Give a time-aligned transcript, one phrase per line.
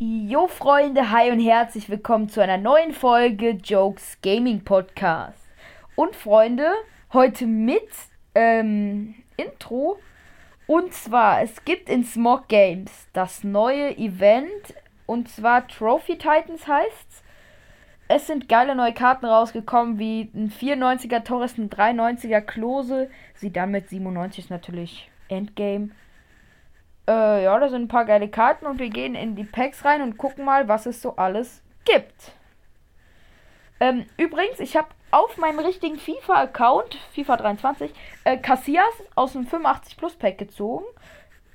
[0.00, 5.42] Jo Freunde, hi und herzlich willkommen zu einer neuen Folge Jokes Gaming Podcast.
[5.96, 6.70] Und Freunde,
[7.12, 7.82] heute mit
[8.36, 9.98] ähm, Intro.
[10.68, 14.72] Und zwar, es gibt in Smog Games das neue Event.
[15.06, 17.24] Und zwar Trophy Titans heißt's.
[18.06, 23.10] Es sind geile neue Karten rausgekommen, wie ein 94er Torres, ein 93er Klose.
[23.34, 25.90] Sie dann mit 97 natürlich Endgame.
[27.08, 30.02] Äh, ja, da sind ein paar geile Karten und wir gehen in die Packs rein
[30.02, 32.32] und gucken mal, was es so alles gibt.
[33.80, 37.92] Ähm, übrigens, ich habe auf meinem richtigen FIFA-Account, FIFA 23,
[38.24, 38.84] äh, Cassias
[39.14, 40.84] aus dem 85 Plus Pack gezogen.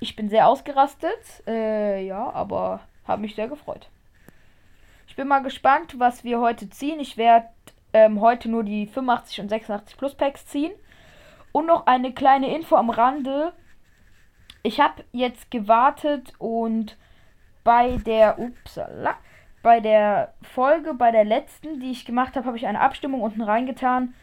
[0.00, 3.88] Ich bin sehr ausgerastet, äh, ja, aber habe mich sehr gefreut.
[5.06, 6.98] Ich bin mal gespannt, was wir heute ziehen.
[6.98, 7.46] Ich werde
[7.92, 10.72] ähm, heute nur die 85 und 86 Plus Packs ziehen.
[11.52, 13.52] Und noch eine kleine Info am Rande
[14.64, 16.96] ich habe jetzt gewartet und
[17.64, 19.14] bei der, upsala,
[19.62, 23.42] bei der Folge, bei der letzten, die ich gemacht habe, habe ich eine Abstimmung unten
[23.42, 24.14] reingetan.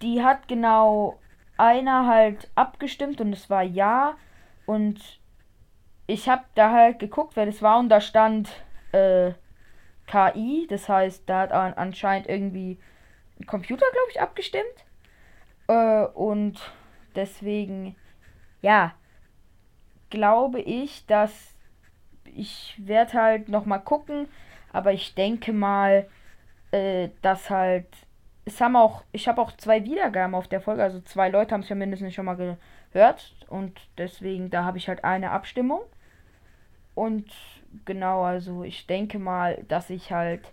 [0.00, 1.18] Die hat genau
[1.58, 4.16] einer halt abgestimmt und es war ja.
[4.64, 5.20] Und
[6.06, 8.48] ich habe da halt geguckt, wer das war und da stand
[8.92, 9.32] äh,
[10.06, 10.66] KI.
[10.70, 12.78] Das heißt, da hat anscheinend irgendwie
[13.38, 14.64] ein Computer, glaube ich, abgestimmt.
[15.66, 16.72] Äh, und
[17.14, 17.94] deswegen,
[18.62, 18.94] ja,
[20.10, 21.54] glaube ich, dass
[22.24, 24.28] ich werde halt noch mal gucken,
[24.72, 26.06] aber ich denke mal,
[26.70, 27.86] äh, dass halt
[28.44, 31.60] es haben auch, ich habe auch zwei Wiedergaben auf der Folge, also zwei Leute haben
[31.60, 32.56] es ja mindestens schon mal
[32.92, 35.80] gehört und deswegen da habe ich halt eine Abstimmung.
[36.94, 37.30] Und
[37.84, 40.52] genau, also ich denke mal, dass ich halt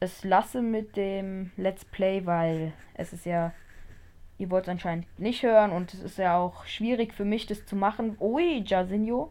[0.00, 3.52] es lasse mit dem Let's Play, weil es ist ja
[4.42, 7.64] Ihr wollt es anscheinend nicht hören und es ist ja auch schwierig für mich, das
[7.64, 8.16] zu machen.
[8.18, 9.30] Ui, Jasinho.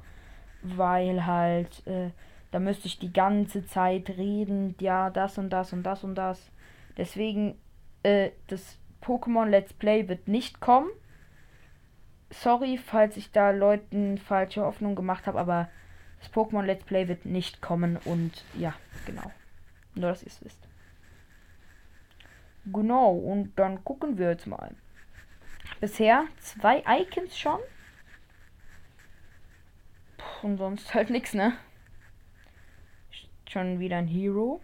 [0.61, 2.11] Weil halt, äh,
[2.51, 4.73] da müsste ich die ganze Zeit reden.
[4.79, 6.49] Ja, das und das und das und das.
[6.95, 7.59] Deswegen,
[8.03, 10.87] äh, das Pokémon Let's Play wird nicht kommen.
[12.29, 15.67] Sorry, falls ich da Leuten falsche Hoffnung gemacht habe, aber
[16.21, 18.73] das Pokémon Let's Play wird nicht kommen und ja,
[19.05, 19.29] genau.
[19.93, 20.69] Nur, dass ihr es wisst.
[22.63, 24.73] Genau, und dann gucken wir jetzt mal.
[25.81, 27.59] Bisher zwei Icons schon.
[30.17, 31.57] Puh, und sonst halt nichts, ne?
[33.49, 34.61] Schon wieder ein Hero.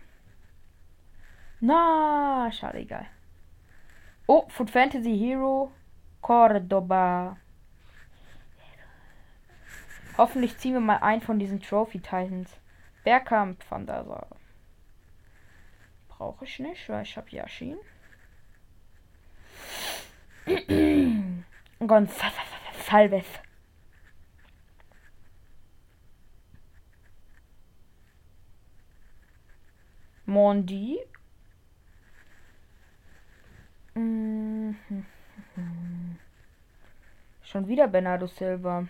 [1.59, 3.07] Na, schade, egal.
[4.27, 5.71] Oh, Food Fantasy Hero
[6.21, 7.37] Cordoba.
[10.19, 12.55] Hoffentlich ziehen wir mal einen von diesen Trophy Titans.
[13.03, 14.05] Bergkamp von der
[16.09, 17.77] Brauche ich nicht, weil ich habe Yashin.
[21.79, 23.25] González.
[30.25, 30.99] Mondi.
[37.41, 38.87] Schon wieder Bernardo Silva.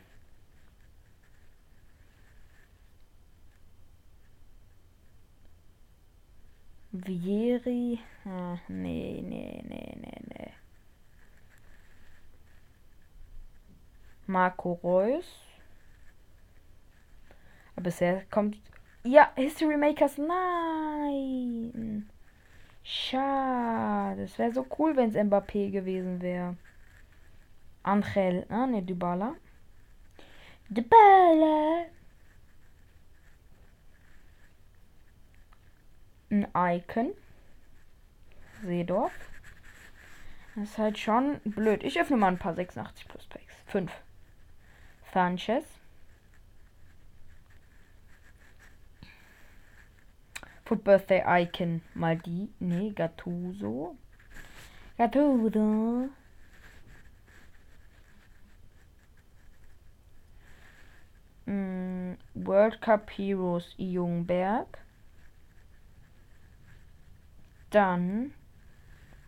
[6.92, 8.00] Vieri.
[8.26, 10.47] Ah, nee, nee, nee, nee, nee.
[14.28, 15.26] Marco Reus.
[17.76, 18.58] Aber bisher kommt.
[19.04, 20.18] Ja, History Makers.
[20.18, 22.10] Nein.
[22.84, 24.24] Schade.
[24.24, 26.58] Es wäre so cool, wenn es Mbappé gewesen wäre.
[27.84, 28.46] Angel.
[28.50, 29.36] Ah, ne, Dybala.
[30.70, 31.86] Dybala.
[36.30, 37.14] Ein Icon.
[38.64, 39.14] Seedorf.
[40.56, 41.84] Das ist halt schon blöd.
[41.84, 43.56] Ich öffne mal ein paar 86 Plus Packs.
[43.68, 43.92] 5.
[45.18, 45.64] Sanchez.
[50.64, 51.82] Foot Birthday Icon.
[51.96, 52.50] Mal die.
[52.60, 53.98] Nee, Gattuso.
[54.96, 56.10] Gattuso.
[61.48, 64.78] Mm, World Cup Heroes Jungberg.
[67.72, 68.36] Dann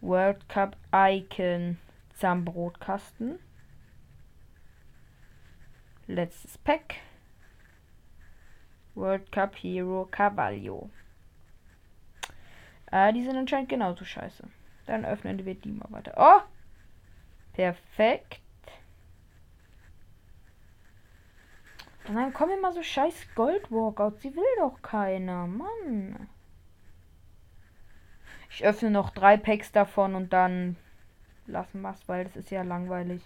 [0.01, 1.79] World Cup Icon
[2.13, 3.39] Zambrotkasten.
[6.09, 6.95] Letztes Pack.
[8.95, 10.89] World Cup Hero Carvalho.
[12.89, 14.43] Ah, die sind anscheinend genauso scheiße.
[14.87, 16.15] Dann öffnen wir die mal weiter.
[16.17, 16.41] Oh!
[17.53, 18.41] Perfekt.
[22.07, 24.23] Und dann kommen immer so scheiß Gold Walkouts.
[24.23, 25.45] Sie will doch keiner.
[25.45, 26.27] Mann.
[28.49, 30.75] Ich öffne noch drei Packs davon und dann
[31.45, 33.21] lassen wir es, weil das ist ja langweilig.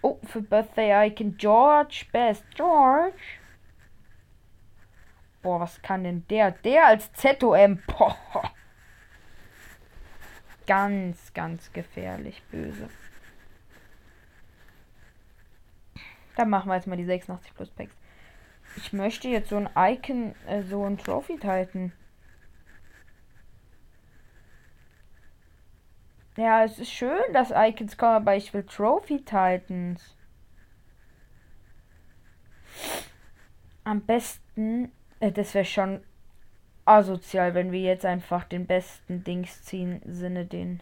[0.00, 2.44] Oh, für Birthday Icon George Best.
[2.54, 3.14] George.
[5.42, 6.52] Boah, was kann denn der?
[6.52, 7.82] Der als ZOM.
[7.86, 8.16] Boah.
[10.66, 12.90] Ganz, ganz gefährlich böse.
[16.36, 17.96] Dann machen wir jetzt mal die 86 plus Packs.
[18.76, 21.92] Ich möchte jetzt so ein Icon, äh, so ein Trophy Titan.
[26.38, 30.14] Ja, es ist schön, dass Icons kommen, aber ich will Trophy Titans.
[33.82, 36.00] Am besten, äh, das wäre schon
[36.84, 40.80] asozial, wenn wir jetzt einfach den besten Dings ziehen, Sinne den.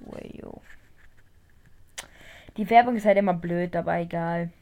[0.00, 0.60] Wayo.
[2.58, 4.52] Die Werbung ist halt immer blöd, aber egal.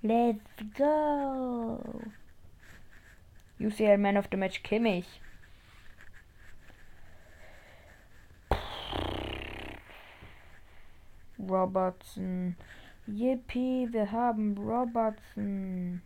[0.00, 0.44] Let's
[0.78, 2.02] go.
[3.58, 5.20] UCL Man of the Match Kimmich.
[11.38, 12.56] Robertson.
[13.06, 16.02] Yippie, wir haben Robertson.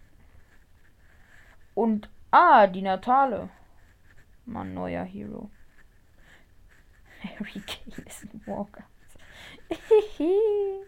[1.75, 3.49] Und ah, die Natale.
[4.45, 5.51] Mein neuer Hero.
[7.23, 8.85] Harry Kane ist ein Walker.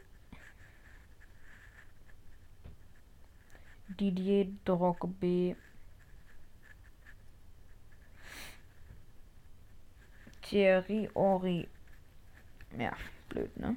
[3.98, 5.54] Didier Drogba.
[10.42, 11.68] Thierry Henry.
[12.78, 12.92] Ja,
[13.28, 13.76] blöd, ne?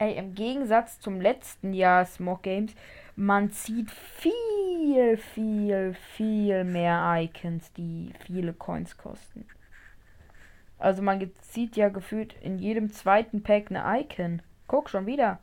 [0.00, 2.72] Ey, im Gegensatz zum letzten Jahr Smog Games,
[3.16, 9.44] man sieht viel, viel, viel mehr Icons, die viele Coins kosten.
[10.78, 14.40] Also man sieht ja gefühlt in jedem zweiten Pack eine Icon.
[14.68, 15.40] Guck schon wieder.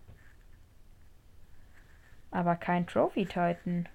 [2.32, 3.90] Aber kein Trophy Titan.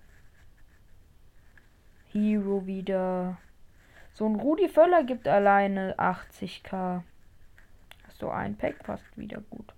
[2.13, 3.39] Hero wieder.
[4.13, 7.03] So ein Rudi Völler gibt alleine 80k.
[8.11, 9.73] So ein Pack passt wieder gut.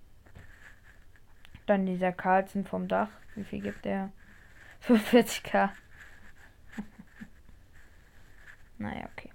[1.73, 3.09] Dann dieser Carlsen vom Dach.
[3.35, 4.13] Wie viel gibt der?
[4.87, 5.71] 45k.
[8.77, 9.31] naja, okay.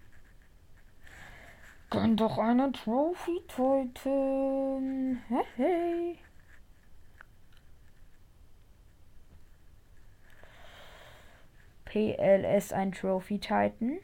[1.90, 5.24] Kann doch eine Trophy töten.
[5.30, 6.20] Hey, hey.
[11.86, 13.98] PLS ein Trophy Titan.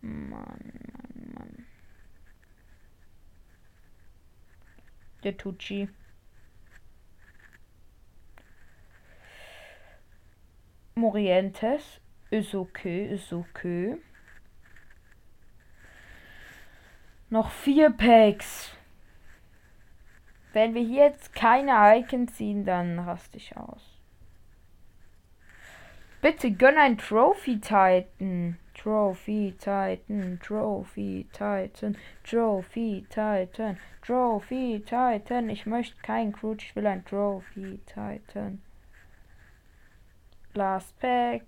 [0.00, 0.93] Mann.
[5.24, 5.88] Der Tucci.
[10.94, 12.00] Morientes
[12.30, 13.96] ist okay, ist okay.
[17.30, 18.76] Noch vier Packs.
[20.52, 23.93] Wenn wir hier jetzt keine Icon ziehen, dann raste ich aus.
[26.24, 28.56] Bitte gönn ein Trophy Titan.
[28.72, 35.50] Trophy Titan, Trophy Titan, Trophy Titan, Trophy Titan.
[35.50, 38.62] Ich möchte kein Crude, ich will ein Trophy Titan.
[40.54, 41.42] Last Pack.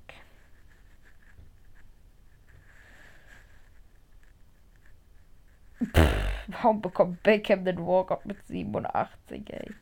[5.82, 9.74] Pff, warum bekommt Beckham den Walk-Up mit 87, ey?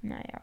[0.00, 0.42] Naja.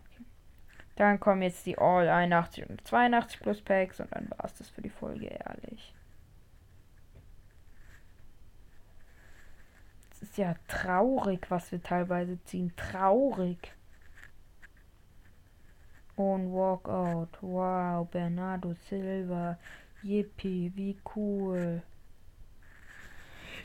[0.98, 4.68] Dann kommen jetzt die All 81 und 82 plus Packs und dann war es das
[4.70, 5.94] für die Folge, ehrlich.
[10.12, 12.74] Es ist ja traurig, was wir teilweise ziehen.
[12.76, 13.72] Traurig.
[16.16, 17.38] Und Walkout.
[17.42, 19.60] Wow, Bernardo Silva.
[20.02, 21.84] Yippie, wie cool.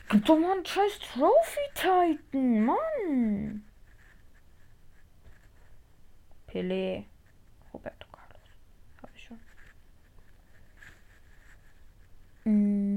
[0.09, 3.63] Gib doch mal einen scheiß Trophy Titan, Mann.
[6.47, 7.05] Pelé.
[7.73, 8.47] Roberto Carlos.
[9.01, 9.39] Habe ich schon.
[12.45, 12.93] Mm.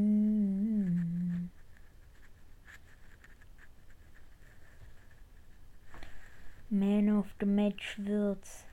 [6.78, 8.66] Man of the Match wird's.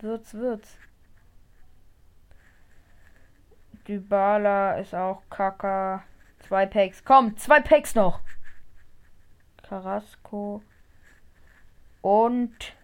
[0.00, 0.78] Wird's, wird's.
[3.86, 6.04] Dybala ist auch Kaka.
[6.38, 7.04] Zwei Packs.
[7.04, 8.20] Komm, zwei Packs noch.
[9.62, 10.62] Carrasco.
[12.00, 12.74] Und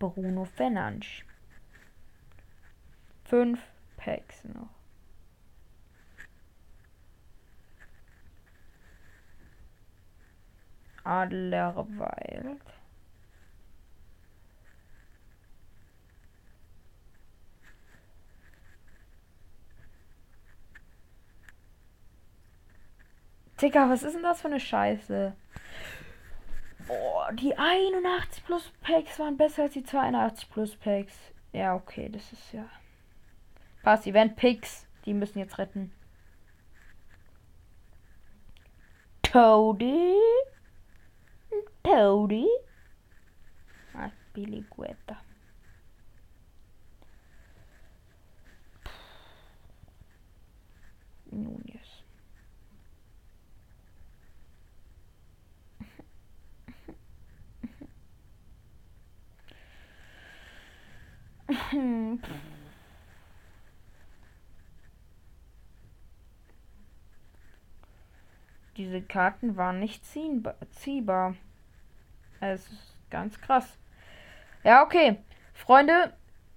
[0.00, 1.22] Bruno Fernandes.
[3.24, 3.60] Fünf
[3.96, 4.77] Packs noch.
[11.08, 12.60] Adlerwald.
[23.60, 25.34] Digga, was ist denn das für eine Scheiße?
[26.88, 31.14] Oh, die 81 plus Packs waren besser als die 82 plus Packs.
[31.52, 32.68] Ja, okay, das ist ja.
[33.82, 34.86] Pass, Event Picks.
[35.06, 35.90] Die müssen jetzt retten.
[39.22, 40.14] Toadie.
[41.98, 42.46] Toadie.
[43.92, 45.16] Ah, Billy Guetta.
[51.32, 52.04] Nunes.
[68.76, 71.34] Diese Karten waren nicht ziehbar.
[72.40, 73.76] Es ist ganz krass.
[74.64, 75.16] Ja, okay.
[75.54, 76.12] Freunde,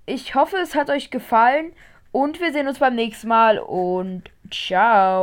[0.06, 1.74] ich hoffe, es hat euch gefallen
[2.12, 5.20] und wir sehen uns beim nächsten Mal und ciao.